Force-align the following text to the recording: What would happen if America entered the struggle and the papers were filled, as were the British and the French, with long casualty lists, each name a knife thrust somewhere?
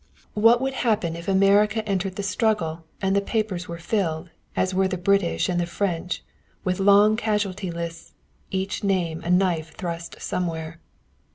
What 0.33 0.59
would 0.61 0.73
happen 0.73 1.15
if 1.15 1.27
America 1.27 1.87
entered 1.87 2.15
the 2.15 2.23
struggle 2.23 2.85
and 3.03 3.15
the 3.15 3.21
papers 3.21 3.67
were 3.67 3.77
filled, 3.77 4.31
as 4.55 4.73
were 4.73 4.87
the 4.87 4.97
British 4.97 5.47
and 5.47 5.61
the 5.61 5.67
French, 5.67 6.23
with 6.63 6.79
long 6.79 7.15
casualty 7.15 7.69
lists, 7.69 8.13
each 8.49 8.83
name 8.83 9.21
a 9.23 9.29
knife 9.29 9.75
thrust 9.75 10.19
somewhere? 10.19 10.79